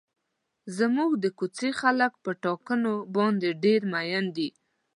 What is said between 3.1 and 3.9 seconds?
باندې ډېر